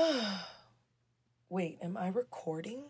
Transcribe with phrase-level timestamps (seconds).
[1.48, 2.84] Wait, am I recording?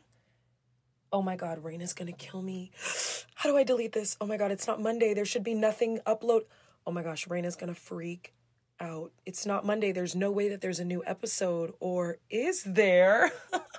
[1.13, 2.73] Oh my god, Raina's gonna kill me.
[3.35, 4.17] How do I delete this?
[4.21, 5.15] Oh my god, it's not Monday.
[5.15, 6.43] There should be nothing upload.
[6.87, 8.35] Oh my gosh, Raina's gonna freak
[8.79, 9.13] out.
[9.27, 9.93] It's not Monday.
[9.93, 11.73] There's no way that there's a new episode.
[11.81, 13.33] Or is there?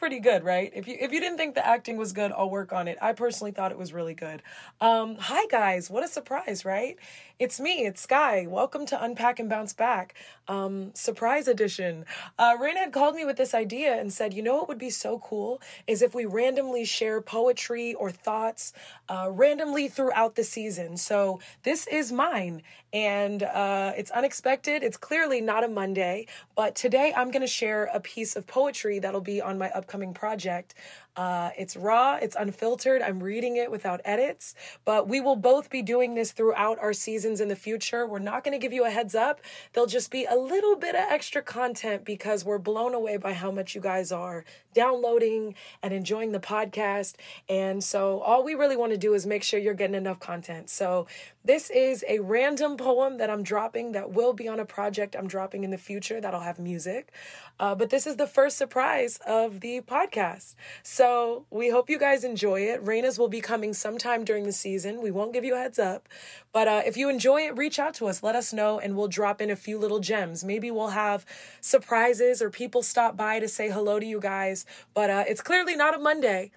[0.00, 0.72] pretty good, right?
[0.74, 2.96] If you if you didn't think the acting was good, I'll work on it.
[3.02, 4.42] I personally thought it was really good.
[4.80, 6.96] Um, hi guys, what a surprise, right?
[7.38, 8.46] It's me, it's Skye.
[8.48, 10.14] Welcome to Unpack and Bounce Back,
[10.48, 12.04] um, surprise edition.
[12.38, 14.90] Uh, Rain had called me with this idea and said, you know what would be
[14.90, 18.74] so cool is if we randomly share poetry or thoughts
[19.08, 20.98] uh, randomly throughout the season.
[20.98, 24.82] So this is mine, and uh, it's unexpected.
[24.82, 28.98] It's clearly not a Monday, but today I'm going to share a piece of poetry
[28.98, 30.74] that'll be on my upcoming project.
[31.20, 33.02] Uh, it's raw, it's unfiltered.
[33.02, 34.54] I'm reading it without edits,
[34.86, 38.06] but we will both be doing this throughout our seasons in the future.
[38.06, 39.42] We're not going to give you a heads up.
[39.74, 43.50] There'll just be a little bit of extra content because we're blown away by how
[43.50, 47.16] much you guys are downloading and enjoying the podcast.
[47.50, 50.70] And so all we really want to do is make sure you're getting enough content.
[50.70, 51.06] So
[51.44, 55.28] this is a random poem that I'm dropping that will be on a project I'm
[55.28, 57.12] dropping in the future that'll have music.
[57.58, 60.54] Uh, but this is the first surprise of the podcast.
[60.82, 61.09] So
[61.50, 62.84] we hope you guys enjoy it.
[62.84, 65.02] Raina's will be coming sometime during the season.
[65.02, 66.08] We won't give you a heads up.
[66.52, 68.22] But uh, if you enjoy it, reach out to us.
[68.22, 70.44] Let us know, and we'll drop in a few little gems.
[70.44, 71.24] Maybe we'll have
[71.60, 74.66] surprises or people stop by to say hello to you guys.
[74.94, 76.52] But uh, it's clearly not a Monday,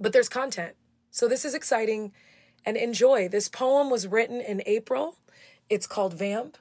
[0.00, 0.74] but there's content.
[1.10, 2.12] So this is exciting
[2.64, 3.28] and enjoy.
[3.28, 5.16] This poem was written in April.
[5.68, 6.58] It's called Vamp.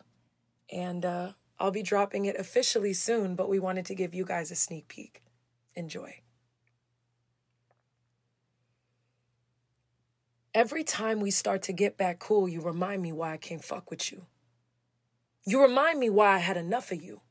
[0.71, 4.51] And uh, I'll be dropping it officially soon, but we wanted to give you guys
[4.51, 5.23] a sneak peek.
[5.75, 6.19] Enjoy.
[10.53, 13.89] Every time we start to get back cool, you remind me why I can't fuck
[13.89, 14.27] with you.
[15.45, 17.21] You remind me why I had enough of you.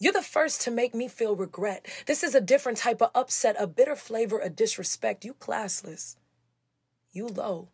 [0.00, 1.86] You're the first to make me feel regret.
[2.06, 5.24] This is a different type of upset, a bitter flavor of disrespect.
[5.24, 6.16] You classless.
[7.12, 7.68] You low.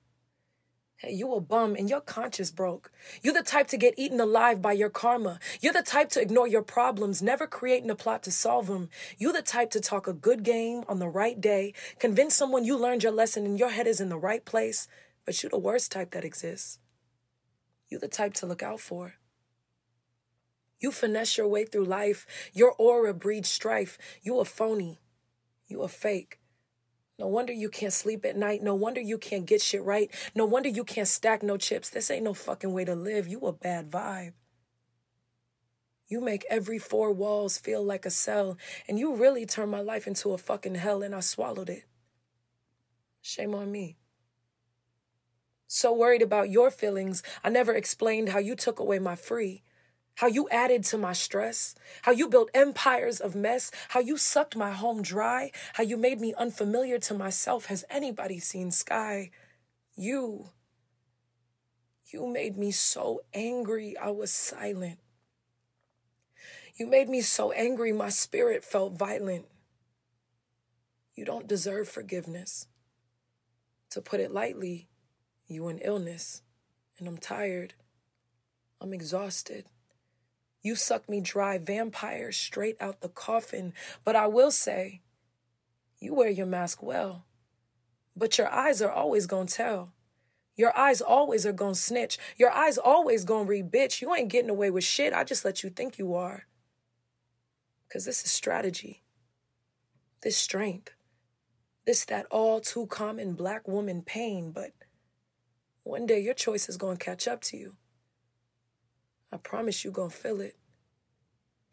[1.08, 2.92] You a bum and your conscience broke.
[3.22, 5.40] You're the type to get eaten alive by your karma.
[5.60, 8.88] You're the type to ignore your problems, never creating a plot to solve them.
[9.18, 12.76] You're the type to talk a good game on the right day, convince someone you
[12.76, 14.86] learned your lesson and your head is in the right place,
[15.24, 16.78] but you're the worst type that exists.
[17.88, 19.14] You're the type to look out for.
[20.78, 22.26] You finesse your way through life.
[22.52, 23.98] Your aura breeds strife.
[24.22, 25.00] You a phony.
[25.66, 26.38] You a fake.
[27.22, 28.64] No wonder you can't sleep at night.
[28.64, 30.10] No wonder you can't get shit right.
[30.34, 31.88] No wonder you can't stack no chips.
[31.88, 33.28] This ain't no fucking way to live.
[33.28, 34.32] You a bad vibe.
[36.08, 40.08] You make every four walls feel like a cell, and you really turned my life
[40.08, 41.84] into a fucking hell, and I swallowed it.
[43.20, 43.98] Shame on me.
[45.68, 49.62] So worried about your feelings, I never explained how you took away my free
[50.16, 54.56] how you added to my stress, how you built empires of mess, how you sucked
[54.56, 57.66] my home dry, how you made me unfamiliar to myself.
[57.66, 59.30] Has anybody seen Skye?
[59.94, 60.50] You.
[62.06, 64.98] You made me so angry, I was silent.
[66.74, 69.46] You made me so angry, my spirit felt violent.
[71.14, 72.66] You don't deserve forgiveness.
[73.90, 74.88] To put it lightly,
[75.46, 76.42] you in illness,
[76.98, 77.74] and I'm tired.
[78.80, 79.66] I'm exhausted.
[80.62, 83.72] You suck me dry, vampire, straight out the coffin.
[84.04, 85.00] But I will say,
[85.98, 87.24] you wear your mask well.
[88.16, 89.92] But your eyes are always gonna tell.
[90.56, 92.18] Your eyes always are gonna snitch.
[92.36, 94.00] Your eyes always gonna read bitch.
[94.00, 95.12] You ain't getting away with shit.
[95.12, 96.46] I just let you think you are.
[97.92, 99.02] Cause this is strategy.
[100.22, 100.92] This strength.
[101.84, 104.70] This that all too common black woman pain, but
[105.82, 107.76] one day your choice is gonna catch up to you.
[109.32, 110.56] I promise you gonna feel it.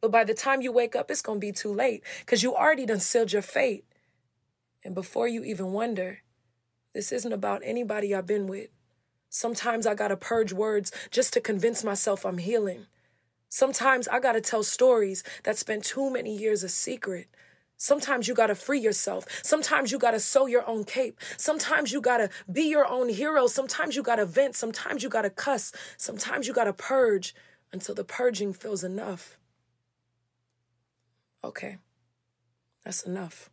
[0.01, 2.85] But by the time you wake up, it's gonna be too late because you already
[2.85, 3.85] done sealed your fate.
[4.83, 6.19] And before you even wonder,
[6.93, 8.69] this isn't about anybody I've been with.
[9.29, 12.87] Sometimes I gotta purge words just to convince myself I'm healing.
[13.49, 17.27] Sometimes I gotta tell stories that spent too many years a secret.
[17.79, 19.25] Sometimes you gotta free yourself.
[19.41, 21.17] Sometimes you gotta sew your own cape.
[21.37, 23.47] Sometimes you gotta be your own hero.
[23.47, 24.55] Sometimes you gotta vent.
[24.55, 25.71] Sometimes you gotta cuss.
[25.95, 27.33] Sometimes you gotta purge
[27.71, 29.37] until the purging feels enough.
[31.41, 31.77] Okay,
[32.83, 33.49] that's enough.